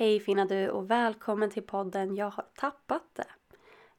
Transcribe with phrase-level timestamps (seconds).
[0.00, 3.26] Hej fina du och välkommen till podden Jag har tappat det.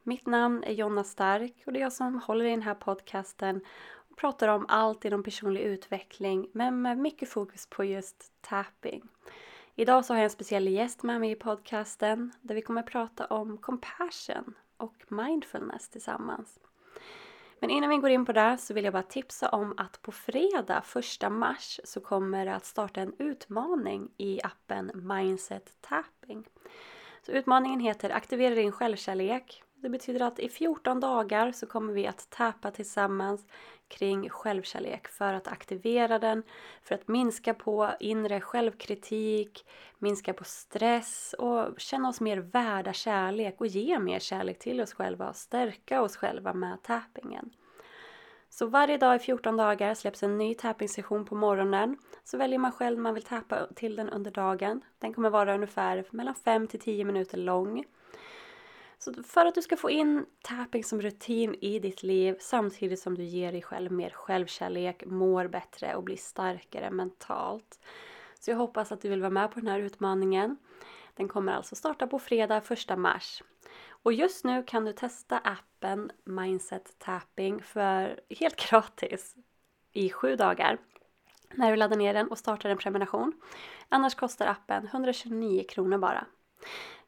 [0.03, 3.61] Mitt namn är Jonna Stark och det är jag som håller i den här podcasten
[3.93, 9.07] och pratar om allt inom personlig utveckling men med mycket fokus på just tapping.
[9.75, 13.25] Idag så har jag en speciell gäst med mig i podcasten där vi kommer prata
[13.25, 16.59] om compassion och mindfulness tillsammans.
[17.61, 20.11] Men innan vi går in på det så vill jag bara tipsa om att på
[20.11, 20.83] fredag
[21.23, 26.45] 1 mars så kommer det att starta en utmaning i appen Mindset Tapping.
[27.25, 29.63] Så utmaningen heter Aktivera din självkärlek.
[29.75, 33.45] Det betyder att i 14 dagar så kommer vi att tappa tillsammans
[33.87, 36.43] kring självkärlek för att aktivera den,
[36.83, 39.65] för att minska på inre självkritik,
[39.99, 44.93] minska på stress och känna oss mer värda kärlek och ge mer kärlek till oss
[44.93, 47.49] själva och stärka oss själva med tappingen.
[48.53, 51.97] Så varje dag i 14 dagar släpps en ny tapping-session på morgonen.
[52.23, 54.81] Så väljer man själv när man vill tappa till den under dagen.
[54.99, 57.85] Den kommer vara ungefär mellan 5 till 10 minuter lång.
[58.97, 63.15] Så för att du ska få in tapping som rutin i ditt liv samtidigt som
[63.15, 67.79] du ger dig själv mer självkärlek, mår bättre och blir starkare mentalt.
[68.39, 70.57] Så jag hoppas att du vill vara med på den här utmaningen.
[71.15, 73.43] Den kommer alltså starta på fredag 1 mars.
[73.89, 75.70] Och just nu kan du testa appen
[76.23, 79.35] Mindset Tapping för helt gratis
[79.91, 80.77] i sju dagar
[81.53, 83.33] när du laddar ner den och startar en prenumeration.
[83.89, 86.25] Annars kostar appen 129 kronor bara.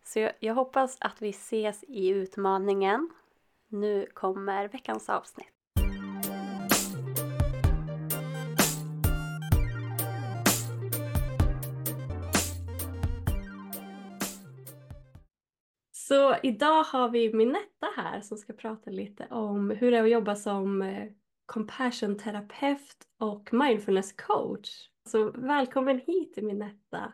[0.03, 3.09] Så jag, jag hoppas att vi ses i utmaningen.
[3.67, 5.52] Nu kommer veckans avsnitt.
[16.33, 20.09] Så idag har vi Minetta här som ska prata lite om hur det är att
[20.09, 21.07] jobba som eh,
[21.45, 24.89] compassion-terapeut och mindfulness coach.
[25.09, 27.13] Så välkommen hit Minetta!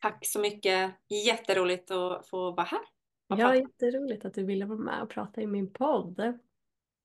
[0.00, 0.94] Tack så mycket!
[1.26, 2.80] Jätteroligt att få vara här.
[3.28, 6.38] Ja, jätteroligt att du ville vara med och prata i min podd.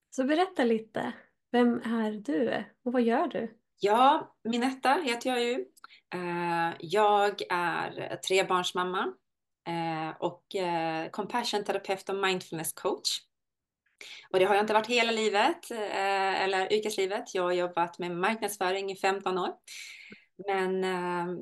[0.09, 1.13] Så berätta lite,
[1.51, 3.57] vem är du och vad gör du?
[3.79, 5.65] Ja, Minetta heter jag ju.
[6.13, 9.13] Eh, jag är trebarnsmamma
[9.67, 13.19] Eh, och eh, compassion terapeut och mindfulness coach.
[14.29, 17.35] Och det har jag inte varit hela livet eh, eller yrkeslivet.
[17.35, 19.53] Jag har jobbat med marknadsföring i 15 år.
[20.47, 20.85] Men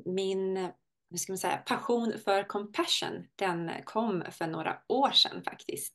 [0.04, 0.70] min
[1.10, 5.94] hur ska man säga, passion för compassion, den kom för några år sedan faktiskt.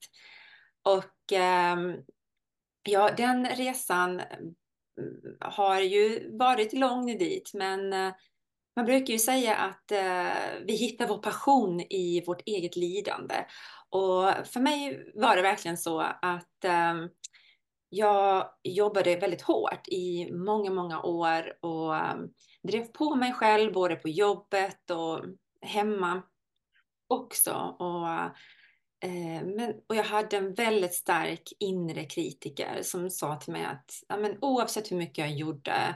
[0.84, 1.96] Och ehm,
[2.84, 7.94] ja, den resan mm, har ju varit lång dit, men
[8.76, 13.36] man brukar ju säga att eh, vi hittar vår passion i vårt eget lidande.
[13.90, 16.94] Och för mig var det verkligen så att eh,
[17.90, 22.16] jag jobbade väldigt hårt i många, många år och eh,
[22.64, 25.26] drev på mig själv både på jobbet och
[25.62, 26.22] hemma
[27.08, 27.52] också.
[27.80, 28.10] Och,
[29.10, 33.92] eh, men, och jag hade en väldigt stark inre kritiker som sa till mig att
[34.08, 35.96] ja, men oavsett hur mycket jag gjorde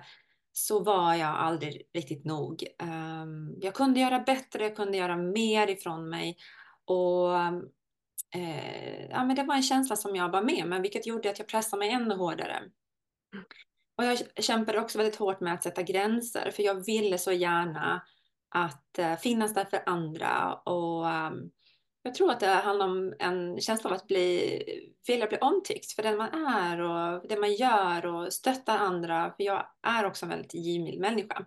[0.60, 2.64] så var jag aldrig riktigt nog.
[2.80, 6.38] Ehm, jag kunde göra bättre, jag kunde göra mer ifrån mig.
[6.86, 7.36] Och
[8.36, 11.40] eh, ja, men det var en känsla som jag var med men vilket gjorde att
[11.40, 12.64] jag pressade mig ännu hårdare.
[13.98, 18.02] Och jag kämpade också väldigt hårt med att sätta gränser för jag ville så gärna
[18.50, 21.52] att eh, finnas där för andra och um,
[22.04, 24.64] jag tror att det handlar om en känsla av att bli,
[25.08, 29.34] vilja bli omtyckt för den man är och det man gör och stötta andra.
[29.38, 31.46] För jag är också en väldigt givmild människa.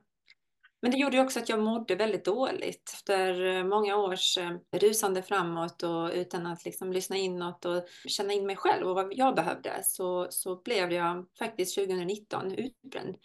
[0.83, 5.23] Men det gjorde också att jag mådde väldigt dåligt efter eh, många års eh, rusande
[5.23, 9.35] framåt och utan att liksom lyssna inåt och känna in mig själv och vad jag
[9.35, 13.17] behövde så, så blev jag faktiskt 2019 utbränd.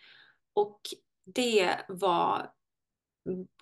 [0.53, 0.81] Och
[1.25, 2.51] det var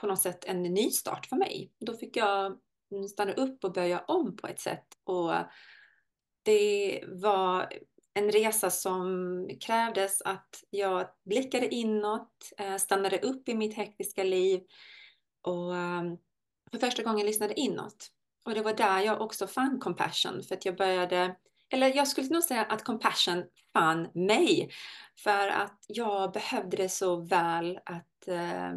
[0.02, 1.72] på något sätt en nystart för mig.
[1.80, 2.60] Då fick jag
[3.04, 4.86] stanna upp och börja om på ett sätt.
[5.04, 5.32] Och
[6.44, 7.74] det var
[8.14, 14.62] en resa som krävdes att jag blickade inåt, eh, stannade upp i mitt hektiska liv
[15.42, 16.18] och ehm,
[16.72, 18.08] för första gången lyssnade inåt.
[18.46, 21.36] Och det var där jag också fann compassion för att jag började,
[21.70, 23.44] eller jag skulle nog säga att compassion
[23.74, 24.70] fann mig.
[25.24, 28.74] För att jag behövde det så väl att eh,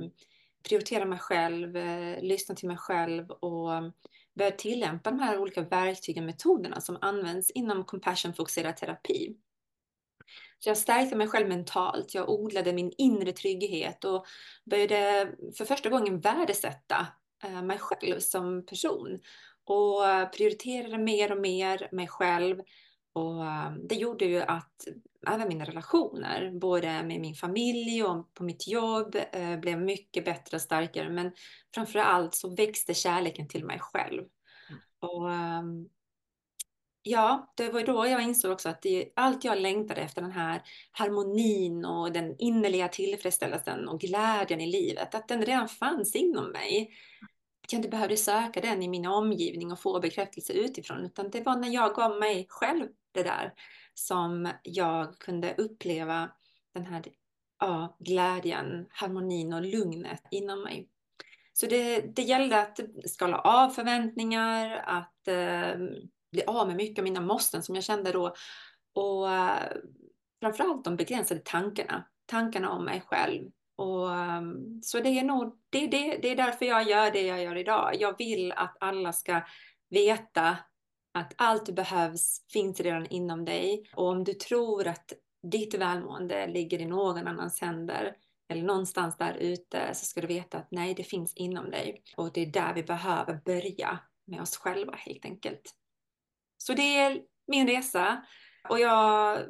[0.68, 3.92] prioritera mig själv, eh, lyssna till mig själv och mm,
[4.34, 9.36] börja tillämpa de här olika verktygen, och metoderna som används inom compassion-fokuserad terapi.
[10.58, 14.26] Så jag stärkte mig själv mentalt, jag odlade min inre trygghet och
[14.64, 17.06] började för första gången värdesätta
[17.44, 19.20] eh, mig själv som person
[19.64, 22.60] och eh, prioriterade mer och mer mig själv
[23.18, 24.88] och eh, det gjorde ju att
[25.26, 30.56] även mina relationer, både med min familj och på mitt jobb, eh, blev mycket bättre
[30.56, 31.10] och starkare.
[31.10, 31.32] Men
[31.74, 34.22] framför allt så växte kärleken till mig själv.
[34.68, 34.80] Mm.
[35.00, 35.88] Och ehm,
[37.02, 40.62] ja, det var då jag insåg också att det, allt jag längtade efter, den här
[40.92, 46.90] harmonin och den innerliga tillfredsställelsen och glädjen i livet, att den redan fanns inom mig.
[47.72, 51.56] Jag inte behövde söka den i min omgivning och få bekräftelse utifrån, utan det var
[51.56, 53.52] när jag gav mig själv det där
[53.94, 56.30] som jag kunde uppleva
[56.74, 57.02] den här
[57.60, 60.88] ja, glädjen, harmonin och lugnet inom mig.
[61.52, 65.78] Så det, det gällde att skala av förväntningar, att eh,
[66.32, 68.34] bli av med mycket av mina måsten som jag kände då.
[68.94, 69.72] Och eh,
[70.40, 73.50] framförallt de begränsade tankarna, tankarna om mig själv.
[73.78, 77.42] Och, ehm, så det är nog det, det, det är därför jag gör det jag
[77.42, 77.96] gör idag.
[78.00, 79.40] Jag vill att alla ska
[79.90, 80.56] veta
[81.14, 83.90] att allt behövs finns redan inom dig.
[83.94, 88.16] Och om du tror att ditt välmående ligger i någon annans händer
[88.48, 92.02] eller någonstans där ute så ska du veta att nej, det finns inom dig.
[92.16, 95.74] Och det är där vi behöver börja med oss själva helt enkelt.
[96.56, 98.26] Så det är min resa
[98.68, 99.40] och jag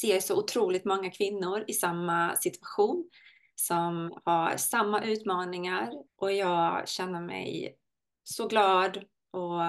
[0.00, 3.10] ser så otroligt många kvinnor i samma situation
[3.54, 7.76] som har samma utmaningar och jag känner mig
[8.24, 9.60] så glad och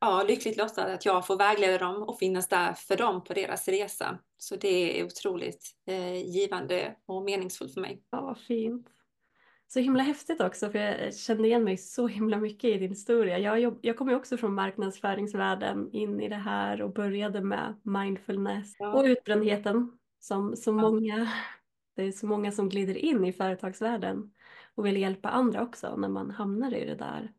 [0.00, 3.68] ja, lyckligt lottad att jag får vägleda dem och finnas där för dem på deras
[3.68, 4.18] resa.
[4.36, 8.02] Så det är otroligt eh, givande och meningsfullt för mig.
[8.10, 8.88] Ja, fint.
[9.68, 13.38] Så himla häftigt också för jag kände igen mig så himla mycket i din historia.
[13.38, 18.72] Jag, jobb, jag kommer också från marknadsföringsvärlden in i det här och började med mindfulness
[18.78, 18.92] ja.
[18.92, 21.32] och utbrändheten som så många,
[21.94, 24.32] det är så många som glider in i företagsvärlden
[24.74, 27.32] och vill hjälpa andra också när man hamnar i det där.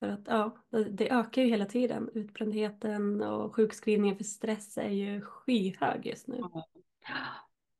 [0.00, 0.56] För att ja,
[0.90, 2.10] det ökar ju hela tiden.
[2.14, 6.40] Utbrändheten och sjukskrivningen för stress är ju skyhög just nu.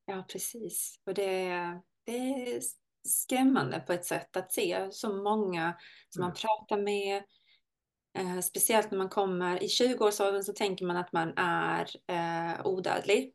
[0.05, 1.01] Ja, precis.
[1.05, 1.49] Och det,
[2.05, 2.61] det är
[3.09, 5.75] skrämmande på ett sätt att se så många
[6.09, 6.37] som man mm.
[6.37, 7.23] pratar med.
[8.19, 13.35] Eh, speciellt när man kommer i 20-årsåldern så tänker man att man är eh, odödlig.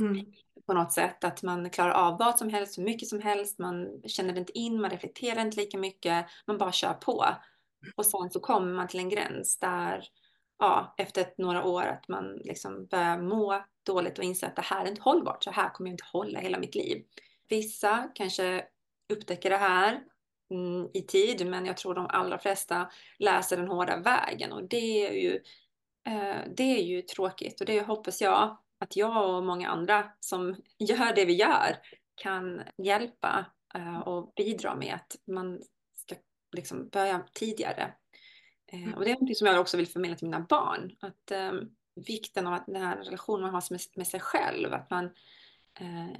[0.00, 0.26] Mm.
[0.66, 4.02] På något sätt att man klarar av vad som helst, hur mycket som helst, man
[4.06, 7.26] känner inte in, man reflekterar inte lika mycket, man bara kör på.
[7.96, 10.08] Och sen så kommer man till en gräns där,
[10.58, 14.84] ja, efter några år att man liksom börjar må dåligt och inser att det här
[14.84, 17.04] är inte hållbart, så här kommer jag inte hålla hela mitt liv.
[17.48, 18.64] Vissa kanske
[19.12, 20.00] upptäcker det här
[20.50, 25.06] mm, i tid, men jag tror de allra flesta läser den hårda vägen och det
[25.06, 25.34] är ju,
[26.06, 30.56] eh, det är ju tråkigt och det hoppas jag att jag och många andra som
[30.78, 31.76] gör det vi gör
[32.14, 35.62] kan hjälpa eh, och bidra med att man
[35.94, 36.14] ska
[36.56, 37.94] liksom börja tidigare.
[38.72, 38.94] Mm.
[38.94, 40.96] och det är något som jag också vill förmedla till mina barn.
[41.00, 41.32] Att
[42.06, 45.10] vikten av att den här relationen man har med, med sig själv, att man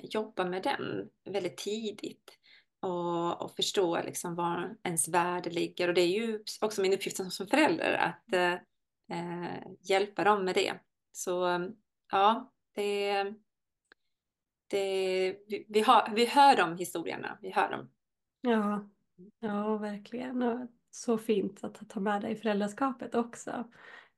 [0.03, 2.39] jobbar med den väldigt tidigt
[2.81, 5.89] och, och förstå liksom var ens värde ligger.
[5.89, 8.59] Och det är ju också min uppgift som, som förälder att eh
[9.81, 10.75] hjälpa dem med det.
[11.13, 11.61] Så
[12.11, 13.25] ja, det,
[14.67, 17.91] det, vi, vi, har, vi hör de historierna, vi hör dem.
[18.41, 18.89] Ja,
[19.41, 20.43] ja verkligen.
[20.43, 23.65] Och så fint att ta med dig i föräldraskapet också.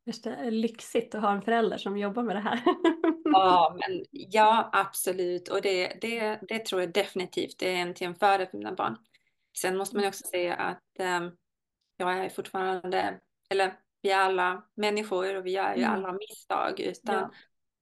[0.05, 2.62] Det är lyxigt att ha en förälder som jobbar med det här.
[3.32, 5.49] Ja, men, ja absolut.
[5.49, 8.73] Och det, det, det tror jag definitivt det är en till en fördel för mina
[8.73, 8.96] barn.
[9.58, 11.37] Sen måste man också säga att um,
[11.96, 13.20] jag är fortfarande,
[13.50, 15.94] eller vi är alla människor och vi gör ju mm.
[15.94, 16.81] alla misstag.
[16.81, 17.31] Utan ja.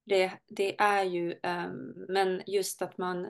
[0.06, 3.26] Det, det är ju, um, men just att man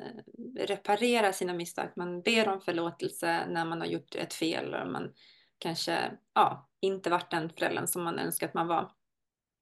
[0.58, 4.74] reparerar sina misstag, man ber om förlåtelse när man har gjort ett fel.
[4.74, 5.12] Och man
[5.58, 8.92] kanske ja, inte varit den föräldern som man önskar att man var.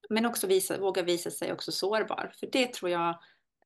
[0.08, 2.32] Men också visa, våga visa sig också sårbar.
[2.40, 3.08] För det tror jag,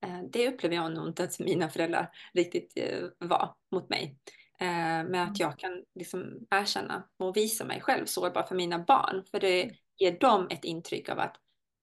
[0.02, 4.18] eh, det upplever jag nog inte att mina föräldrar riktigt eh, var mot mig.
[4.60, 4.66] Eh,
[5.04, 5.34] med att mm.
[5.34, 9.24] jag kan liksom erkänna och visa mig själv sårbar för mina barn.
[9.30, 9.76] För det mm.
[9.96, 11.36] ger dem ett intryck av att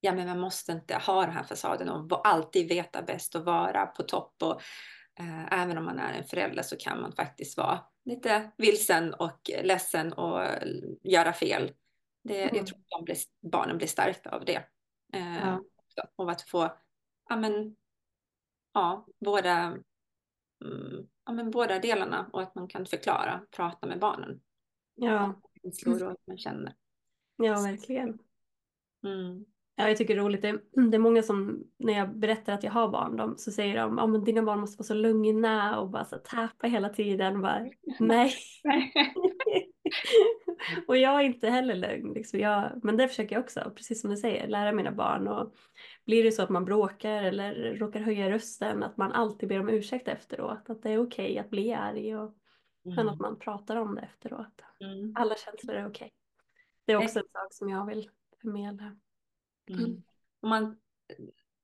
[0.05, 3.85] ja, men man måste inte ha den här fasaden och alltid veta bäst och vara
[3.85, 4.35] på topp.
[4.43, 4.61] Och,
[5.19, 9.39] eh, även om man är en förälder så kan man faktiskt vara lite vilsen och
[9.63, 10.41] ledsen och
[11.03, 11.71] göra fel.
[12.23, 12.55] Det, mm.
[12.55, 13.17] Jag tror att de blir,
[13.51, 14.63] barnen blir stärkta av det.
[15.13, 15.61] Eh, ja.
[16.15, 16.77] Och att få
[17.29, 17.75] ja, men,
[18.73, 19.77] ja, båda,
[20.65, 24.41] mm, ja, men, båda delarna och att man kan förklara, prata med barnen.
[24.95, 25.41] Ja.
[25.61, 26.75] Känslor och man känner.
[27.35, 28.19] Ja, verkligen.
[29.03, 29.45] Mm.
[29.77, 30.41] Ja, jag tycker det är roligt.
[30.91, 33.99] Det är, många som, när jag berättar att jag har barn, de, så säger de
[33.99, 37.41] att ah, dina barn måste vara så lugna och bara så täpa hela tiden.
[37.41, 37.65] Bara,
[37.99, 38.33] nej.
[40.87, 42.13] och jag är inte heller lögn.
[42.13, 42.39] Liksom.
[42.39, 45.27] Jag, men det försöker jag också, precis som du säger, lära mina barn.
[45.27, 45.53] Och
[46.05, 49.69] blir det så att man bråkar eller råkar höja rösten, att man alltid ber om
[49.69, 50.69] ursäkt efteråt.
[50.69, 52.17] Att det är okej okay att bli arg.
[52.17, 52.35] Och,
[52.85, 53.07] mm.
[53.07, 54.61] Att man pratar om det efteråt.
[54.79, 55.13] Mm.
[55.15, 56.05] Alla känslor är okej.
[56.05, 56.09] Okay.
[56.85, 58.09] Det är också en sak som jag vill
[58.41, 58.95] förmedla.
[59.69, 60.03] Mm.
[60.41, 60.77] Om man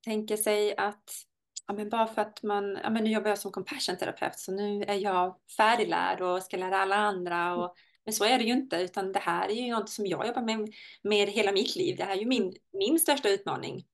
[0.05, 1.25] tänker sig att
[1.67, 4.83] ja, men bara för att man, ja, men nu jobbar jag som compassion-terapeut så nu
[4.83, 7.55] är jag färdiglärd och ska lära alla andra.
[7.55, 10.27] Och, men så är det ju inte, utan det här är ju något som jag
[10.27, 11.97] jobbar med, med hela mitt liv.
[11.97, 13.85] Det här är ju min, min största utmaning.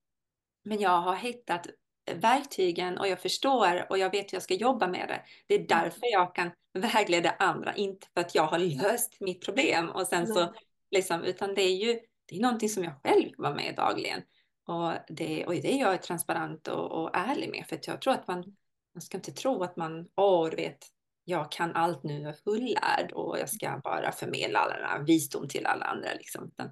[0.64, 1.68] Men jag har hittat
[2.16, 5.22] verktygen och jag förstår och jag vet hur jag ska jobba med det.
[5.48, 9.90] Det är därför jag kan vägleda andra, inte för att jag har löst mitt problem
[9.90, 10.54] och sen så
[10.92, 14.22] liksom, utan det är ju det är någonting som jag själv jobbar med dagligen.
[14.66, 17.66] Och det, och det är jag transparent och, och ärlig med.
[17.68, 18.56] För att jag tror att man,
[18.94, 20.88] man ska inte tro att man, åh du vet,
[21.24, 25.48] jag kan allt nu, jag är fullärd och jag ska bara förmedla all den visdom
[25.48, 26.14] till alla andra.
[26.14, 26.48] Liksom.
[26.48, 26.70] Utan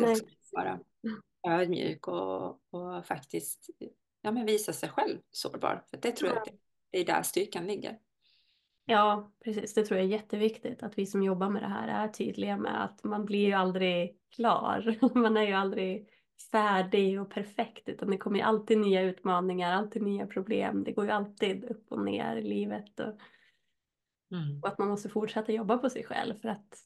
[0.00, 0.80] man ska vara
[1.48, 3.70] ödmjuk och, och faktiskt
[4.22, 5.84] ja, men visa sig själv sårbar.
[5.90, 6.48] För det tror jag att
[6.90, 7.98] det är där styrkan ligger.
[8.90, 9.74] Ja, precis.
[9.74, 12.84] Det tror jag är jätteviktigt att vi som jobbar med det här är tydliga med
[12.84, 14.98] att man blir ju aldrig klar.
[15.14, 16.08] Man är ju aldrig
[16.52, 20.84] färdig och perfekt utan det kommer ju alltid nya utmaningar, alltid nya problem.
[20.84, 23.18] Det går ju alltid upp och ner i livet och,
[24.36, 24.60] mm.
[24.62, 26.78] och att man måste fortsätta jobba på sig själv för att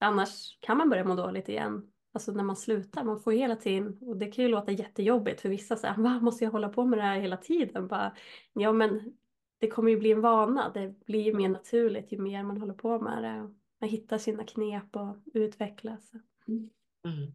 [0.00, 1.92] annars kan man börja må dåligt igen.
[2.14, 5.48] Alltså när man slutar, man får hela tiden, och det kan ju låta jättejobbigt för
[5.48, 7.88] vissa, så här, måste jag hålla på med det här hela tiden?
[7.88, 8.16] Bara,
[8.52, 9.16] ja men
[9.62, 12.74] det kommer ju bli en vana, det blir ju mer naturligt ju mer man håller
[12.74, 13.54] på med det.
[13.80, 16.12] Man hittar sina knep och utvecklas.
[16.48, 16.70] Mm.
[17.06, 17.32] Mm.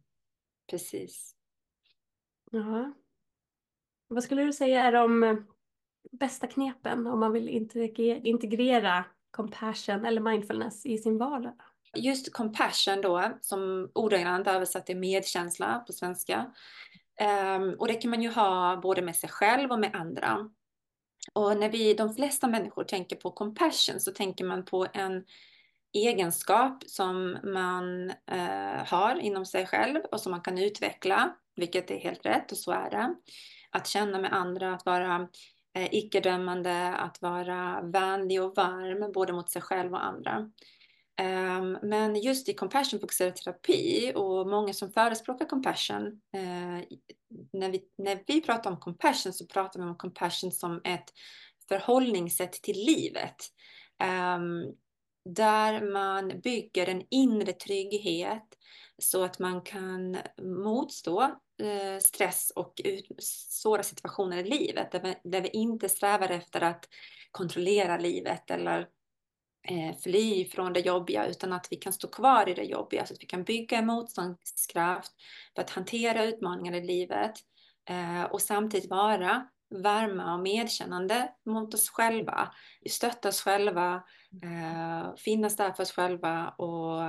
[0.70, 1.36] Precis.
[2.52, 2.94] Ja.
[4.08, 5.46] Vad skulle du säga är de
[6.12, 7.50] bästa knepen om man vill
[8.24, 11.54] integrera compassion eller mindfulness i sin vardag?
[11.96, 16.54] Just compassion då, som ordagrant översatt är medkänsla på svenska.
[17.58, 20.50] Um, och det kan man ju ha både med sig själv och med andra.
[21.34, 25.24] Och när vi, de flesta människor tänker på compassion så tänker man på en
[25.94, 32.00] egenskap som man eh, har inom sig själv och som man kan utveckla, vilket är
[32.00, 33.16] helt rätt och så är det.
[33.72, 35.28] Att känna med andra, att vara
[35.74, 40.52] eh, icke-dömande, att vara vänlig och varm både mot sig själv och andra.
[41.22, 46.82] Um, men just i compassion-fokuserad terapi och många som förespråkar compassion, uh,
[47.54, 51.14] när, vi, när vi pratar om compassion så pratar vi om compassion som ett
[51.70, 53.36] förhållningssätt till livet.
[54.04, 54.76] Um,
[55.26, 58.58] där man bygger en inre trygghet
[58.98, 61.22] så att man kan motstå
[61.62, 62.82] eh, stress och
[63.50, 64.92] svåra situationer i livet.
[64.92, 66.90] Där vi, där vi inte strävar efter att
[67.32, 68.88] kontrollera livet eller
[70.04, 73.22] fly från det jobbiga utan att vi kan stå kvar i det jobbiga så att
[73.22, 75.12] vi kan bygga motståndskraft
[75.56, 77.34] för att hantera utmaningar i livet
[77.90, 82.52] eh, och samtidigt vara varma och medkännande mot oss själva,
[82.90, 84.04] stötta oss själva,
[84.44, 87.02] eh, finnas där för oss själva och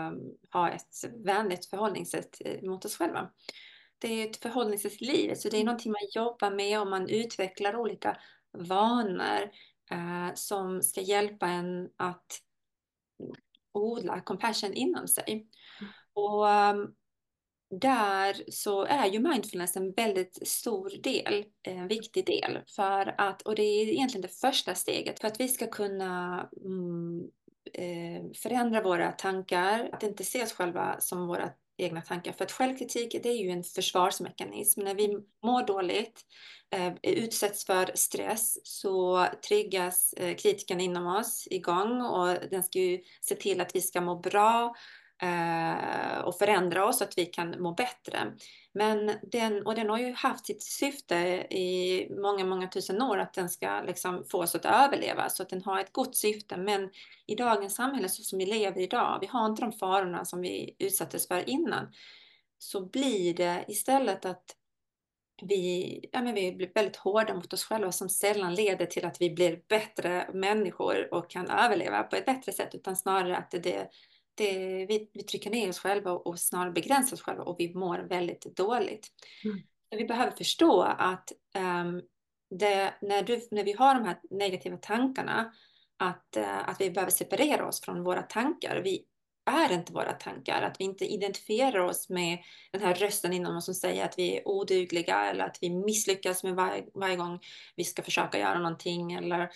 [0.53, 3.31] ha ett vänligt förhållningssätt eh, mot oss själva.
[3.99, 7.09] Det är ett förhållningssätt i livet, så det är någonting man jobbar med och man
[7.09, 8.17] utvecklar olika
[8.59, 9.51] vanor
[9.91, 12.41] eh, som ska hjälpa en att
[13.73, 15.49] odla compassion inom sig.
[15.81, 15.93] Mm.
[16.13, 16.95] Och um,
[17.71, 22.59] där så är ju mindfulness en väldigt stor del, en viktig del.
[22.77, 27.23] För att, och det är egentligen det första steget för att vi ska kunna mm,
[27.75, 32.33] eh, förändra våra tankar, att inte se oss själva som våra egna tankar.
[32.33, 34.81] För att självkritik det är ju en försvarsmekanism.
[34.81, 36.25] När vi mår dåligt,
[36.71, 43.01] eh, utsätts för stress så triggas eh, kritiken inom oss igång och den ska ju
[43.21, 44.75] se till att vi ska må bra
[45.23, 48.33] eh, och förändra oss så att vi kan må bättre.
[48.73, 51.17] Men den, och den har ju haft sitt syfte
[51.51, 55.49] i många, många tusen år att den ska liksom få oss att överleva så att
[55.49, 56.57] den har ett gott syfte.
[56.57, 56.91] Men
[57.27, 60.77] i dagens samhälle så som vi lever idag, vi har inte de farorna som vi
[60.79, 61.93] utsattes för innan,
[62.59, 64.45] så blir det istället att
[65.43, 69.21] vi, ja, men vi blir väldigt hårda mot oss själva som sällan leder till att
[69.21, 73.59] vi blir bättre människor och kan överleva på ett bättre sätt utan snarare att det,
[73.59, 73.89] det,
[74.41, 78.57] vi, vi trycker ner oss själva och snarare begränsar oss själva och vi mår väldigt
[78.57, 79.09] dåligt.
[79.45, 79.59] Mm.
[79.91, 82.03] Vi behöver förstå att um,
[82.59, 85.53] det, när, du, när vi har de här negativa tankarna,
[85.97, 88.81] att, uh, att vi behöver separera oss från våra tankar.
[88.85, 89.05] Vi
[89.49, 92.39] är inte våra tankar, att vi inte identifierar oss med
[92.73, 96.45] den här rösten inom oss som säger att vi är odugliga eller att vi misslyckas
[96.45, 97.41] med varje, varje gång
[97.77, 99.51] vi ska försöka göra någonting eller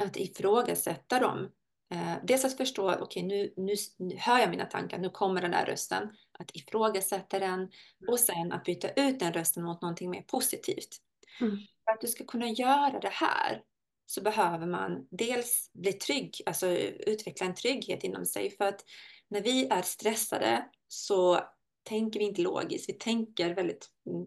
[0.00, 1.48] att ifrågasätta dem
[1.92, 3.74] Eh, dels att förstå, okej okay, nu, nu,
[4.18, 6.08] hör jag mina tankar, nu kommer den där rösten.
[6.38, 7.70] Att ifrågasätta den
[8.08, 10.96] och sen att byta ut den rösten mot någonting mer positivt.
[11.40, 11.56] Mm.
[11.84, 13.62] För att du ska kunna göra det här
[14.06, 16.68] så behöver man dels bli trygg, alltså
[17.06, 18.50] utveckla en trygghet inom sig.
[18.50, 18.84] För att
[19.28, 21.40] när vi är stressade så
[21.82, 24.26] tänker vi inte logiskt, vi tänker väldigt mm,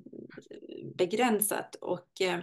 [0.96, 2.40] begränsat och eh,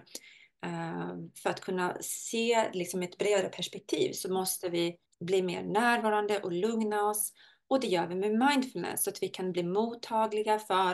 [1.43, 6.53] för att kunna se liksom ett bredare perspektiv så måste vi bli mer närvarande och
[6.53, 7.33] lugna oss.
[7.69, 10.91] Och det gör vi med mindfulness så att vi kan bli mottagliga för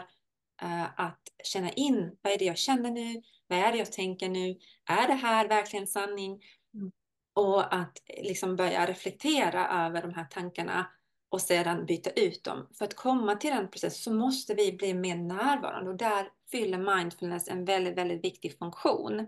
[0.62, 3.22] uh, att känna in vad är det jag känner nu?
[3.46, 4.58] Vad är det jag tänker nu?
[4.88, 6.42] Är det här verkligen sanning?
[6.74, 6.92] Mm.
[7.34, 10.86] Och att liksom börja reflektera över de här tankarna
[11.28, 12.68] och sedan byta ut dem.
[12.78, 16.96] För att komma till den processen så måste vi bli mer närvarande och där fyller
[16.96, 19.26] mindfulness en väldigt, väldigt viktig funktion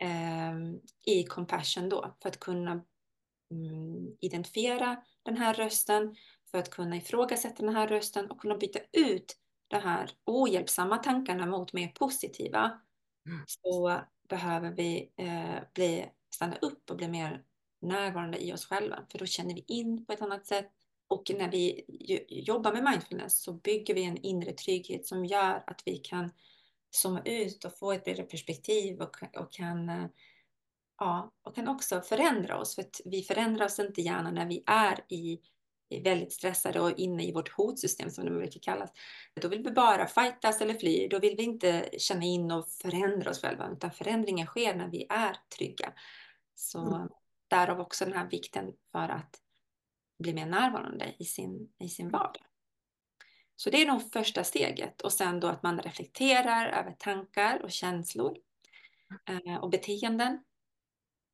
[0.00, 0.74] mm.
[0.74, 2.84] eh, i compassion då för att kunna
[4.20, 6.16] identifiera den här rösten,
[6.50, 9.36] för att kunna ifrågasätta den här rösten och kunna byta ut
[9.68, 12.80] de här ohjälpsamma tankarna mot mer positiva.
[13.26, 13.44] Mm.
[13.46, 17.42] Så behöver vi eh, bli, stanna upp och bli mer
[17.82, 20.70] närvarande i oss själva, för då känner vi in på ett annat sätt.
[21.08, 21.84] Och när vi
[22.28, 26.30] jobbar med mindfulness så bygger vi en inre trygghet som gör att vi kan
[26.90, 30.04] zooma ut och få ett bredare perspektiv och, och kan eh,
[31.00, 32.74] Ja, och kan också förändra oss.
[32.74, 35.40] För att vi förändrar oss inte gärna när vi är i
[36.04, 38.90] väldigt stressade och inne i vårt hotsystem som det brukar kallas.
[39.40, 41.08] Då vill vi bara fightas eller fly.
[41.08, 43.70] Då vill vi inte känna in och förändra oss själva.
[43.70, 45.92] Utan förändringen sker när vi är trygga.
[46.54, 47.08] Så mm.
[47.48, 49.40] därav också den här vikten för att
[50.18, 52.42] bli mer närvarande i sin, i sin vardag.
[53.56, 55.00] Så det är nog första steget.
[55.00, 58.36] Och sen då att man reflekterar över tankar och känslor
[59.28, 60.44] eh, och beteenden.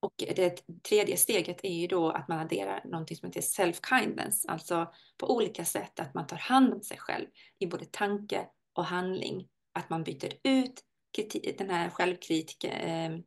[0.06, 4.92] Och det tredje steget är ju då att man adderar någonting som heter self-kindness, alltså
[5.18, 7.26] på olika sätt att man tar hand om sig själv
[7.58, 9.48] i både tanke och handling.
[9.72, 10.82] Att man byter ut
[11.58, 13.22] den här självkritiken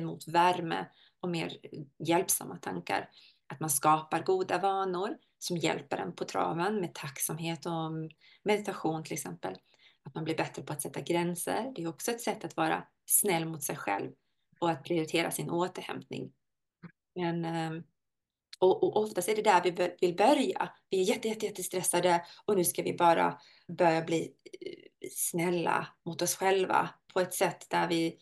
[0.00, 0.86] eh, mot värme
[1.20, 1.52] och mer
[1.98, 3.08] hjälpsamma tankar.
[3.46, 7.92] Att man skapar goda vanor som hjälper en på traven med tacksamhet och
[8.44, 9.56] meditation till exempel.
[10.04, 11.72] Att man blir bättre på att sätta gränser.
[11.74, 14.10] Det är också ett sätt att vara snäll mot sig själv
[14.58, 16.32] och att prioritera sin återhämtning.
[17.14, 17.82] Men, ehm,
[18.58, 20.72] och, och oftast är det där vi vill börja.
[20.90, 23.40] Vi är jätte, jätte, jättestressade och nu ska vi bara
[23.78, 28.18] börja bli eh, snälla mot oss själva på ett sätt där vi,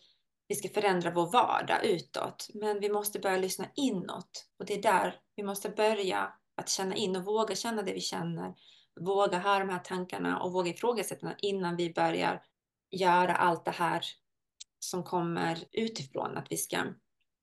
[0.48, 2.48] vi ska förändra vår vardag utåt.
[2.54, 6.94] Men vi måste börja lyssna inåt och det är där vi måste börja att känna
[6.94, 8.54] in och våga känna det vi känner.
[9.00, 12.42] Våga ha de här tankarna och våga ifrågasätta innan vi börjar
[12.90, 14.04] göra allt det här
[14.90, 16.36] som kommer utifrån.
[16.36, 16.78] Att vi ska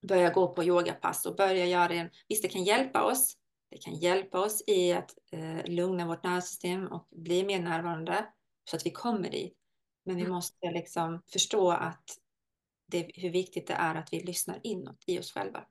[0.07, 2.09] börja gå på yogapass och börja göra det.
[2.29, 3.37] Visst, det kan hjälpa oss.
[3.69, 8.25] Det kan hjälpa oss i att eh, lugna vårt nervsystem och bli mer närvarande
[8.69, 9.57] så att vi kommer dit.
[10.05, 10.33] Men vi mm.
[10.33, 12.03] måste liksom förstå att
[12.91, 15.63] det, hur viktigt det är att vi lyssnar inåt i oss själva.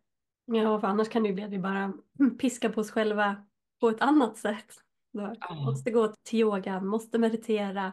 [0.44, 1.92] Ja, för annars kan det ju bli att vi bara
[2.38, 3.46] piskar på oss själva
[3.80, 4.66] på ett annat sätt.
[5.12, 5.34] Då.
[5.54, 7.92] Måste gå till yogan, måste meditera,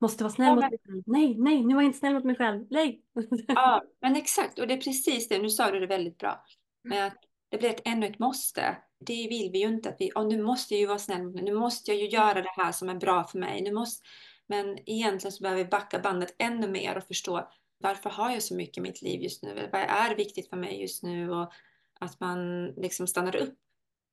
[0.00, 1.02] Måste vara snäll ja, mot mig själv.
[1.06, 2.66] Nej, nej, nu var jag inte snäll mot mig själv.
[2.70, 3.02] Nej.
[3.48, 4.58] Ja, men exakt.
[4.58, 5.38] Och det är precis det.
[5.38, 6.44] Nu sa du det väldigt bra.
[6.82, 8.76] Men att det blir ett ännu ett måste.
[8.98, 9.88] Det vill vi ju inte.
[9.88, 11.22] att vi, oh, Nu måste jag ju vara snäll.
[11.22, 13.62] Nu måste jag ju göra det här som är bra för mig.
[13.62, 14.08] Nu måste...
[14.46, 18.54] Men egentligen så behöver vi backa bandet ännu mer och förstå varför har jag så
[18.54, 19.68] mycket i mitt liv just nu?
[19.72, 21.30] Vad är viktigt för mig just nu?
[21.30, 21.52] Och
[22.00, 23.58] att man liksom stannar upp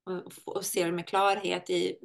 [0.04, 1.98] och, och ser med klarhet i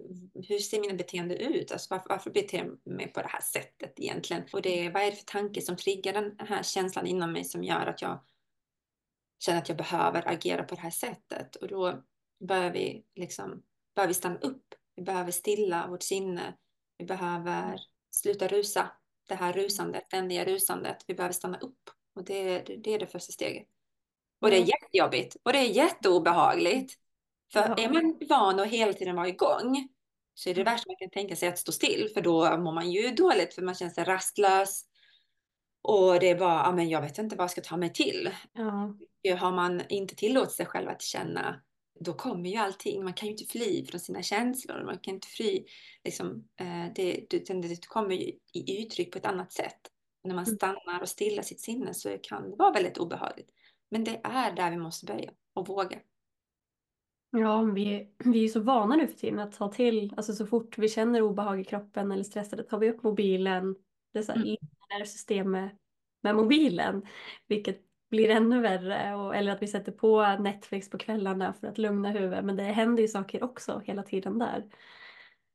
[0.48, 1.72] hur ser mina beteenden ut?
[1.72, 4.44] Alltså varför, varför beter jag mig på det här sättet egentligen?
[4.54, 7.64] Och det, vad är det för tanke som triggar den här känslan inom mig som
[7.64, 8.24] gör att jag
[9.40, 11.56] känner att jag behöver agera på det här sättet?
[11.56, 12.04] Och då
[12.48, 13.64] börjar vi, liksom,
[13.96, 14.76] börjar vi stanna upp.
[14.96, 16.58] Vi behöver stilla vårt sinne.
[16.98, 17.80] Vi behöver
[18.12, 18.92] sluta rusa.
[19.28, 21.04] Det här rusandet, ständiga rusandet.
[21.08, 21.90] Vi behöver stanna upp.
[22.16, 23.68] Och det, det är det första steget.
[24.42, 25.38] Och det är jättejobbigt.
[25.44, 26.98] Och det är jätteobehagligt.
[27.54, 27.76] För ja.
[27.84, 29.88] är man van att hela tiden vara igång
[30.34, 30.74] så är det mm.
[30.74, 33.62] värsta man kan tänka sig att stå still för då mår man ju dåligt för
[33.62, 34.86] man känner sig rastlös.
[35.82, 38.30] Och det är bara, ja men jag vet inte vad jag ska ta mig till.
[38.54, 39.36] Ja.
[39.36, 41.62] Har man inte tillåtit sig själv att känna,
[42.00, 43.04] då kommer ju allting.
[43.04, 44.84] Man kan ju inte fly från sina känslor.
[44.86, 45.66] Man kan inte fly,
[46.04, 49.80] liksom, eh, det, det, det kommer ju i uttryck på ett annat sätt.
[50.24, 50.56] när man mm.
[50.56, 53.50] stannar och stillar sitt sinne så kan det vara väldigt obehagligt.
[53.92, 56.00] Men det är där vi måste börja och våga.
[57.32, 60.78] Ja, vi, vi är så vana nu för tiden att ta till, alltså så fort
[60.78, 63.76] vi känner obehag i kroppen eller stressade tar vi upp mobilen,
[64.14, 65.06] det är så här, mm.
[65.06, 65.72] systemet
[66.22, 67.06] med mobilen,
[67.48, 69.16] vilket blir ännu värre.
[69.16, 72.46] Och, eller att vi sätter på Netflix på kvällarna för att lugna huvudet.
[72.46, 74.66] Men det händer ju saker också hela tiden där.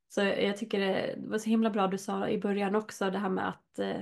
[0.08, 3.28] Så jag tycker det var så himla bra du sa i början också det här
[3.28, 4.00] med att eh,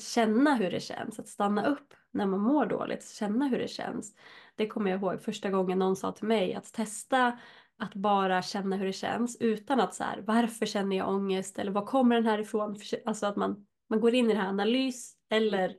[0.00, 1.18] känna hur det känns.
[1.18, 3.08] Att stanna upp när man mår dåligt.
[3.08, 4.14] Känna hur det känns.
[4.56, 7.38] Det kommer jag ihåg första gången någon sa till mig att testa
[7.76, 11.72] att bara känna hur det känns utan att så här, varför känner jag ångest eller
[11.72, 12.76] var kommer den här ifrån?
[13.04, 15.76] Alltså att man, man går in i det här analys eller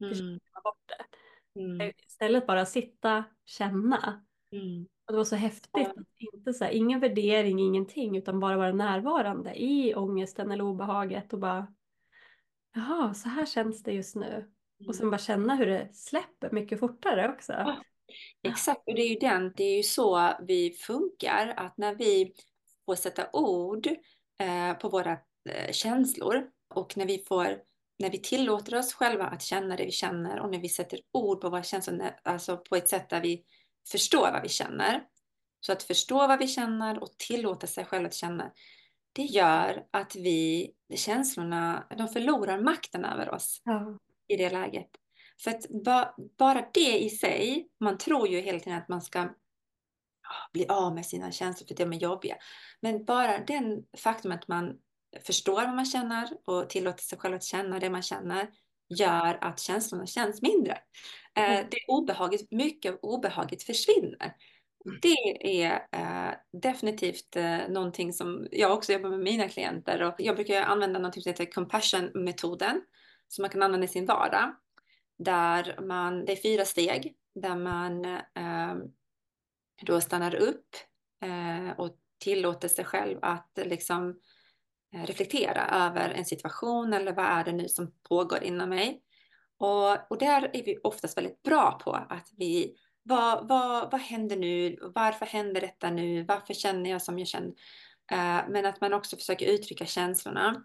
[0.00, 0.38] mm.
[0.64, 1.60] bort det.
[1.60, 1.92] Mm.
[2.06, 4.24] Istället bara sitta, känna.
[4.52, 4.86] Mm.
[5.06, 5.88] Och det var så häftigt.
[5.88, 5.96] Att
[6.34, 11.38] inte så här, ingen värdering, ingenting, utan bara vara närvarande i ångesten eller obehaget och
[11.38, 11.66] bara
[12.76, 14.50] Jaha, så här känns det just nu.
[14.88, 17.52] Och sen bara känna hur det släpper mycket fortare också.
[17.52, 17.82] Ja,
[18.42, 22.32] exakt, och det är ju den, det är ju så vi funkar, att när vi
[22.86, 23.86] får sätta ord
[24.38, 27.58] eh, på våra eh, känslor och när vi får
[27.98, 31.40] när vi tillåter oss själva att känna det vi känner och när vi sätter ord
[31.40, 33.44] på våra känslor, alltså på ett sätt där vi
[33.90, 35.02] förstår vad vi känner.
[35.60, 38.52] Så att förstå vad vi känner och tillåta sig själv att känna,
[39.12, 43.98] det gör att vi, känslorna, de förlorar makten över oss ja.
[44.28, 44.90] I det läget.
[45.44, 49.28] För att ba, bara det i sig, man tror ju hela tiden att man ska
[50.52, 52.36] bli av med sina känslor för de är jobbiga.
[52.80, 54.78] Men bara den faktum att man
[55.26, 58.48] förstår vad man känner och tillåter sig själv att känna det man känner
[58.88, 60.78] gör att känslorna känns mindre.
[61.36, 61.66] Eh, mm.
[61.70, 64.34] det obehaget, mycket av obehaget försvinner.
[64.86, 64.98] Mm.
[65.02, 70.36] Det är eh, definitivt eh, någonting som jag också jobbar med mina klienter och jag
[70.36, 72.80] brukar använda något som heter compassion-metoden
[73.28, 74.54] som man kan använda i sin vardag.
[75.18, 78.74] Där man, det är fyra steg där man eh,
[79.82, 80.76] då stannar upp
[81.22, 84.20] eh, och tillåter sig själv att liksom
[84.96, 89.02] Eh, reflektera över en situation eller vad är det nu som pågår inom mig.
[89.58, 94.36] Och, och där är vi oftast väldigt bra på att vi, vad, vad, vad händer
[94.36, 94.78] nu?
[94.94, 96.22] Varför händer detta nu?
[96.22, 97.52] Varför känner jag som jag känner?
[98.12, 100.64] Eh, men att man också försöker uttrycka känslorna.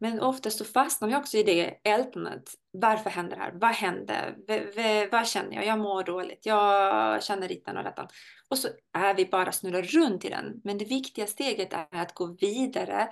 [0.00, 2.42] Men oftast så fastnar vi också i det ältandet.
[2.72, 3.52] Varför händer det här?
[3.54, 4.36] Vad händer?
[4.46, 5.66] V vad känner jag?
[5.66, 6.46] Jag mår dåligt.
[6.46, 8.08] Jag känner dittan och detta.
[8.48, 10.60] Och så är vi bara snurrar runt i den.
[10.64, 13.08] Men det viktiga steget är att gå vidare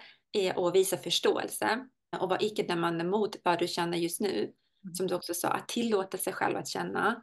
[0.57, 1.87] att visa förståelse
[2.20, 4.38] och vara icke-dömande mot vad du känner just nu.
[4.38, 4.94] Mm.
[4.94, 7.22] Som du också sa, att tillåta sig själv att känna.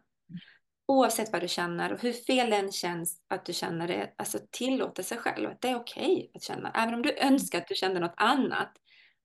[0.88, 5.04] Oavsett vad du känner och hur fel än känns att du känner det, alltså tillåta
[5.04, 6.72] sig själv att det är okej okay att känna.
[6.72, 8.72] Även om du önskar att du kände något annat.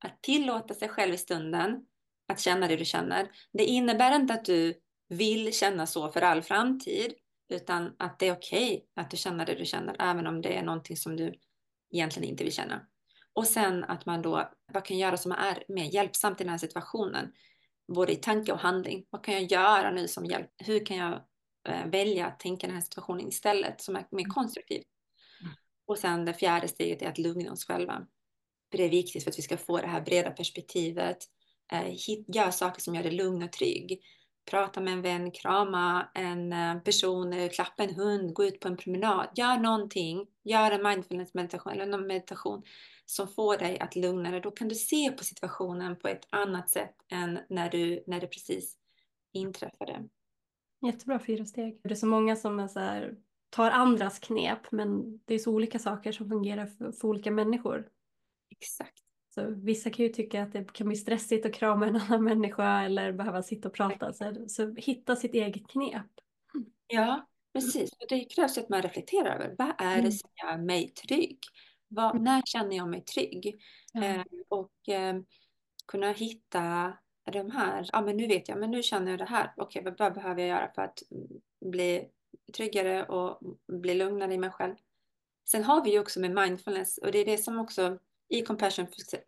[0.01, 1.87] Att tillåta sig själv i stunden
[2.29, 3.31] att känna det du känner.
[3.53, 4.75] Det innebär inte att du
[5.09, 7.15] vill känna så för all framtid.
[7.49, 9.97] Utan att det är okej okay att du känner det du känner.
[9.99, 11.35] Även om det är någonting som du
[11.91, 12.87] egentligen inte vill känna.
[13.33, 16.51] Och sen att man då, vad kan jag göra som är mer hjälpsamt i den
[16.51, 17.33] här situationen?
[17.95, 19.07] Både i tanke och handling.
[19.11, 20.51] Vad kan jag göra nu som hjälp?
[20.57, 21.13] Hur kan jag
[21.69, 24.83] eh, välja att tänka den här situationen istället som är mer konstruktiv?
[25.41, 25.53] Mm.
[25.87, 28.07] Och sen det fjärde steget är att lugna oss själva.
[28.71, 31.19] För det är viktigt för att vi ska få det här breda perspektivet.
[31.73, 31.89] Eh,
[32.29, 34.01] gör saker som gör dig lugn och trygg.
[34.51, 38.77] Prata med en vän, krama en eh, person, klappa en hund, gå ut på en
[38.77, 39.29] promenad.
[39.37, 40.27] Gör någonting.
[40.45, 42.63] Gör en mindfulness meditation eller någon meditation
[43.07, 44.41] som får dig att lugna dig.
[44.41, 48.27] Då kan du se på situationen på ett annat sätt än när, du, när det
[48.27, 48.77] precis
[49.33, 50.09] inträffade.
[50.87, 51.81] Jättebra fyra steg.
[51.83, 53.17] Det är så många som är så här,
[53.51, 57.89] tar andras knep men det är så olika saker som fungerar för, för olika människor.
[58.51, 59.03] Exakt.
[59.35, 62.83] Så vissa kan ju tycka att det kan bli stressigt att krama en annan människa
[62.83, 64.13] eller behöva sitta och prata.
[64.13, 66.07] Så, så hitta sitt eget knep.
[66.87, 67.91] Ja, precis.
[68.09, 70.13] Det krävs att man reflekterar över vad är det mm.
[70.13, 71.39] som gör mig trygg?
[71.89, 72.25] Vad, mm.
[72.25, 73.61] när känner jag mig trygg?
[73.93, 74.05] Ja.
[74.05, 75.21] Eh, och eh,
[75.87, 76.93] kunna hitta
[77.33, 79.53] de här, ja men nu vet jag, men nu känner jag det här.
[79.57, 81.03] Okej, okay, vad behöver jag göra för att
[81.61, 82.09] bli
[82.57, 84.75] tryggare och bli lugnare i mig själv?
[85.51, 87.99] Sen har vi ju också med mindfulness och det är det som också
[88.31, 88.87] i compassion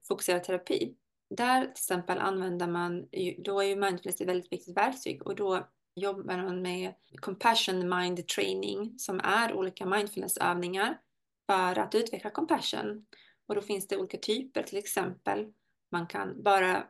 [0.09, 0.95] fokuserad terapi.
[1.31, 5.69] Där till exempel använder man, då är ju mindfulness ett väldigt viktigt verktyg och då
[5.95, 11.01] jobbar man med compassion mind training som är olika mindfulnessövningar
[11.47, 13.07] för att utveckla compassion.
[13.47, 15.53] Och då finns det olika typer, till exempel
[15.91, 16.87] man kan bara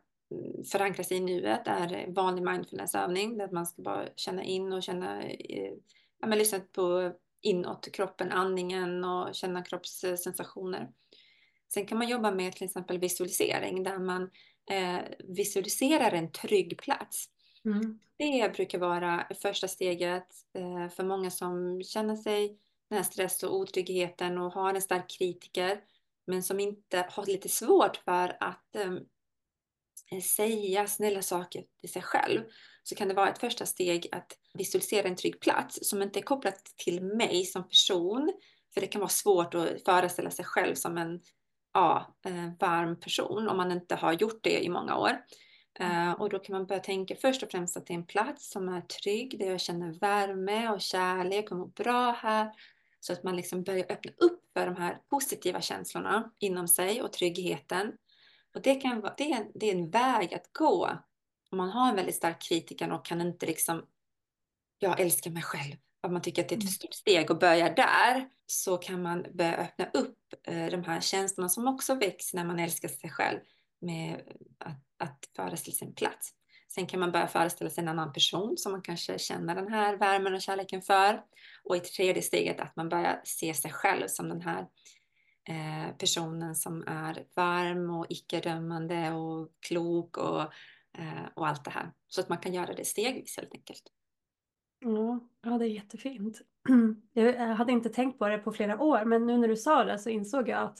[0.72, 5.22] förankra sig i nuet, är vanlig mindfulnessövning där man ska bara känna in och känna,
[5.22, 5.72] eh,
[6.20, 10.90] ja, men lyssna på inåt kroppen, andningen och känna kroppssensationer.
[11.74, 14.30] Sen kan man jobba med till exempel visualisering där man
[14.70, 17.28] eh, visualiserar en trygg plats.
[17.64, 17.98] Mm.
[18.16, 20.26] Det brukar vara första steget
[20.58, 22.58] eh, för många som känner sig
[22.88, 25.80] den här stress och otryggheten och har en stark kritiker
[26.26, 29.00] men som inte har lite svårt för att um,
[30.22, 32.40] säga snälla saker till sig själv
[32.82, 36.22] så kan det vara ett första steg att visualisera en trygg plats som inte är
[36.22, 38.32] kopplat till mig som person.
[38.74, 41.20] För det kan vara svårt att föreställa sig själv som en
[41.74, 45.24] ja, eh, varm person om man inte har gjort det i många år.
[45.80, 48.50] Uh, och då kan man börja tänka först och främst att det är en plats
[48.50, 52.50] som är trygg, där jag känner värme och kärlek och mår bra här.
[53.00, 57.12] Så att man liksom börjar öppna upp för de här positiva känslorna inom sig och
[57.12, 57.92] tryggheten.
[58.54, 60.90] Och det, kan vara, det, är, det är en väg att gå
[61.52, 63.86] om man har en väldigt stark kritiker och kan inte liksom,
[64.78, 66.72] jag älskar mig själv, om man tycker att det är ett för mm.
[66.72, 71.48] stort steg och börja där, så kan man börja öppna upp eh, de här känslorna
[71.48, 73.38] som också väcks när man älskar sig själv
[73.80, 74.22] med
[74.58, 76.34] att, att föreställa sig en plats.
[76.74, 79.96] Sen kan man börja föreställa sig en annan person som man kanske känner den här
[79.96, 81.22] värmen och kärleken för.
[81.64, 84.66] Och i tredje steget att man börjar se sig själv som den här
[85.48, 90.42] eh, personen som är varm och icke-dömande och klok och,
[90.98, 91.92] eh, och allt det här.
[92.08, 93.82] Så att man kan göra det stegvis helt enkelt.
[94.84, 96.40] Ja, ja, det är jättefint.
[97.12, 99.98] Jag hade inte tänkt på det på flera år, men nu när du sa det
[99.98, 100.78] så insåg jag att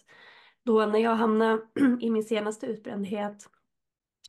[0.63, 1.63] då när jag hamnade
[2.01, 3.49] i min senaste utbrändhet,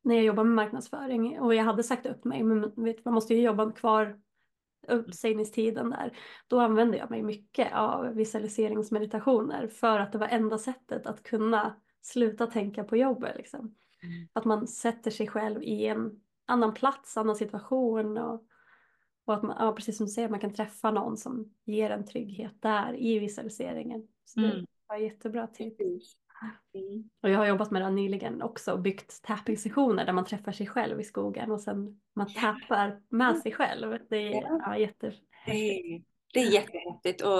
[0.03, 3.33] när jag jobbade med marknadsföring och jag hade sagt upp mig, men vet, man måste
[3.33, 4.19] ju jobba kvar
[4.87, 11.07] uppsägningstiden där, då använde jag mig mycket av visualiseringsmeditationer för att det var enda sättet
[11.07, 13.37] att kunna sluta tänka på jobbet.
[13.37, 13.75] Liksom.
[14.03, 14.27] Mm.
[14.33, 18.47] Att man sätter sig själv i en annan plats, annan situation och,
[19.25, 22.05] och att man, ja, precis som du säger, man kan träffa någon som ger en
[22.05, 24.07] trygghet där i visualiseringen.
[24.25, 24.65] Så det mm.
[24.87, 26.17] var jättebra tips.
[26.73, 27.09] Mm.
[27.21, 31.01] Och jag har jobbat med det nyligen också, byggt tapping-sessioner där man träffar sig själv
[31.01, 33.99] i skogen och sen man tappar med sig själv.
[34.09, 35.27] Det är ja, jättehäftigt.
[35.45, 36.01] Det,
[36.33, 37.39] det är jättehäftigt och,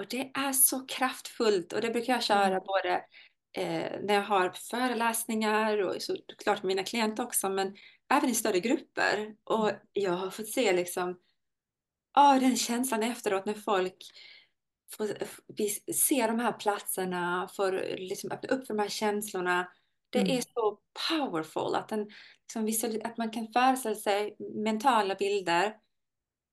[0.00, 2.62] och det är så kraftfullt och det brukar jag köra mm.
[2.66, 3.04] både
[3.52, 7.76] eh, när jag har föreläsningar och såklart mina klienter också men
[8.10, 9.34] även i större grupper.
[9.44, 9.80] Och mm.
[9.92, 11.18] jag har fått se liksom,
[12.16, 13.96] oh, den känslan efteråt när folk
[14.96, 15.08] får
[15.92, 19.68] se de här platserna, får liksom öppna upp för de här känslorna.
[20.10, 20.36] Det mm.
[20.36, 22.08] är så powerful att, den,
[22.66, 25.76] liksom, att man kan föreställa sig mentala bilder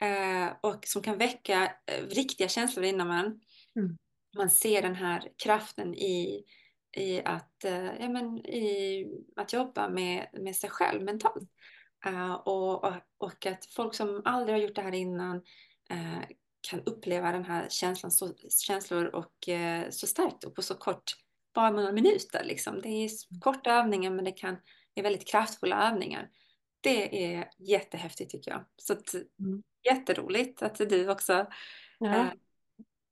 [0.01, 3.25] eh, och som kan väcka eh, riktiga känslor inom en.
[3.25, 3.97] Mm.
[4.37, 6.43] Man ser den här kraften i,
[6.95, 11.49] i, att, eh, ja, men, i att jobba med, med sig själv mentalt.
[12.07, 15.35] Uh, och, och, och, att folk som aldrig har gjort det här innan
[15.91, 16.23] uh,
[16.69, 18.33] kan uppleva den här känslan, så,
[18.65, 21.11] känslor och eh, så starkt och på så kort,
[21.53, 22.43] bara några minuter.
[22.43, 22.81] Liksom.
[22.81, 24.57] Det är korta övningar men det kan,
[24.95, 26.29] är väldigt kraftfulla övningar.
[26.81, 28.65] Det är jättehäftigt tycker jag.
[28.77, 29.63] Så att, mm.
[29.89, 31.47] jätteroligt att du också
[31.99, 32.31] ja.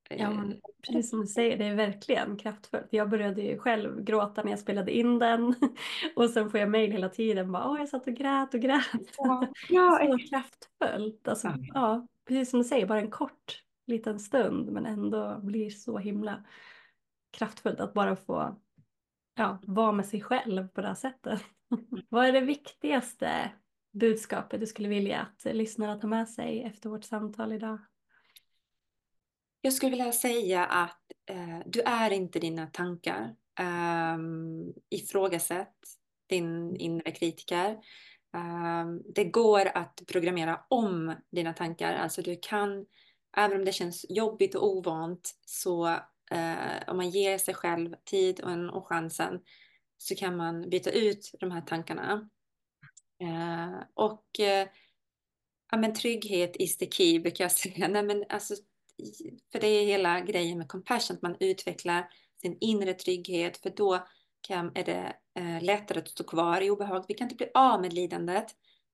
[0.10, 0.50] Ja, eh,
[0.82, 2.88] precis som du säger, det är verkligen kraftfullt.
[2.90, 5.56] Jag började ju själv gråta när jag spelade in den
[6.16, 8.86] och sen får jag mejl hela tiden bara åh jag satt och grät och grät.
[9.18, 10.00] Ja, ja.
[10.12, 11.28] så kraftfullt.
[11.28, 11.58] Alltså, ja.
[11.74, 16.44] ja precis som du säger, bara en kort liten stund men ändå blir så himla
[17.32, 18.60] kraftfullt att bara få
[19.36, 21.42] ja, vara med sig själv på det här sättet.
[22.10, 23.52] Vad är det viktigaste
[23.92, 27.80] budskapet du skulle vilja att lyssnarna tar med sig efter vårt samtal idag?
[29.66, 33.36] Jag skulle vilja säga att eh, du är inte dina tankar.
[34.16, 35.78] Um, ifrågasätt
[36.30, 37.78] din inre kritiker.
[38.34, 41.94] Ehm, det går att programmera om dina tankar.
[41.94, 42.86] Alltså du kan,
[43.38, 45.88] även om det känns jobbigt och ovant, så
[46.34, 49.42] uh, om man ger sig själv tid och, och chansen
[49.98, 52.30] så kan man byta ut de här tankarna.
[53.24, 54.70] Uh, och uh,
[55.72, 57.88] ja, men trygghet is the key brukar jag säga.
[57.88, 58.56] Nej, men alltså,
[59.52, 62.10] för det är hela grejen med compassion, att man utvecklar
[62.42, 64.08] sin inre trygghet för då
[64.42, 67.06] kan, är det eh, lättare att stå kvar i obehag.
[67.08, 68.46] Vi kan inte bli av med lidandet,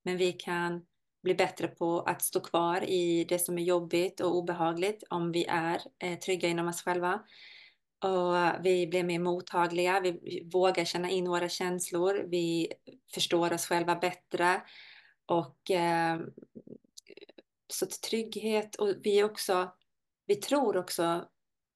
[0.04, 0.86] men vi kan
[1.24, 5.46] bli bättre på att stå kvar i det som är jobbigt och obehagligt om vi
[5.46, 7.24] är eh, trygga inom oss själva.
[8.02, 12.74] Och vi blir mer mottagliga, vi vågar känna in våra känslor, vi
[13.14, 14.62] förstår oss själva bättre.
[15.26, 16.20] Och eh,
[17.68, 19.72] så trygghet och vi är också,
[20.30, 21.28] vi tror också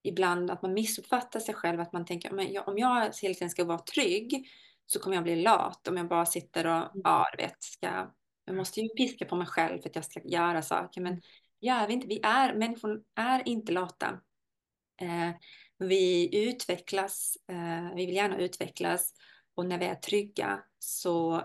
[0.03, 3.65] ibland att man missuppfattar sig själv, att man tänker men om jag hela tiden ska
[3.65, 4.47] vara trygg
[4.85, 7.01] så kommer jag bli lat om jag bara sitter och, mm.
[7.03, 8.11] ja du vet, ska,
[8.45, 11.21] jag måste ju piska på mig själv för att jag ska göra saker, men
[11.61, 14.21] gör vi inte, vi är, människor är inte lata.
[15.01, 15.31] Eh,
[15.77, 19.13] vi utvecklas, eh, vi vill gärna utvecklas
[19.55, 21.43] och när vi är trygga så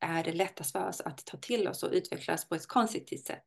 [0.00, 3.44] är det lättast för oss att ta till oss och utvecklas på ett konstruktivt sätt.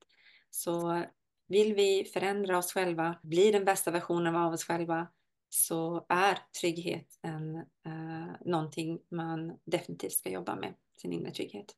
[0.50, 1.04] Så
[1.50, 5.08] vill vi förändra oss själva, bli den bästa versionen av oss själva,
[5.50, 11.76] så är trygghet en, eh, någonting man definitivt ska jobba med, sin inre trygghet.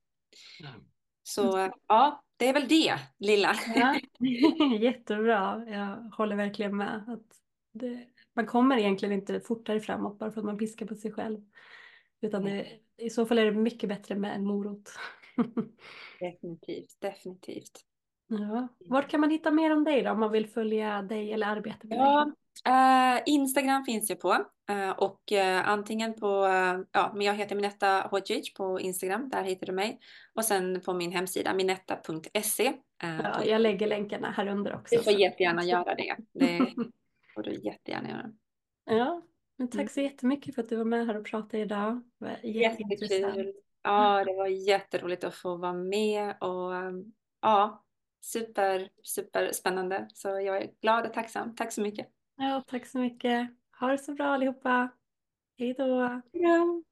[0.60, 0.82] Mm.
[1.24, 3.56] Så ja, det är väl det lilla.
[3.76, 4.00] Ja,
[4.80, 7.06] jättebra, jag håller verkligen med.
[7.08, 7.38] Att
[7.74, 11.40] det, man kommer egentligen inte fortare framåt bara för att man piskar på sig själv.
[12.22, 14.90] Utan det, i så fall är det mycket bättre med en morot.
[16.20, 17.86] definitivt, definitivt.
[18.40, 18.68] Ja.
[18.80, 21.88] Vart kan man hitta mer om dig då om man vill följa dig eller arbeta
[21.88, 22.34] med ja, dig?
[22.68, 24.32] Uh, Instagram finns jag på
[24.72, 26.28] uh, och uh, antingen på,
[26.92, 30.00] ja men jag heter Minetta Hodzic på Instagram, där hittar du mig.
[30.36, 32.74] Och sen på min hemsida minetta.se.
[33.02, 34.96] ja, jag lägger länkarna här under också.
[34.96, 36.16] Du får jättegärna göra det.
[36.34, 36.58] Det
[37.36, 38.32] får du jättegärna göra.
[38.86, 39.22] Ja,
[39.58, 39.88] men tack mm.
[39.88, 42.04] så jättemycket för att du var med här och pratade idag.
[42.18, 43.56] Var jätteintressant.
[43.84, 46.74] Ja, det var jätteroligt att få vara med och
[47.42, 47.84] ja,
[48.22, 50.08] super, super spännande.
[50.14, 51.56] Så jag är glad och tacksam.
[51.56, 52.08] Tack så mycket.
[52.36, 53.50] Ja, tack så mycket.
[53.80, 54.90] Ha det så bra allihopa.
[55.58, 56.22] Hej då.
[56.32, 56.84] Ja.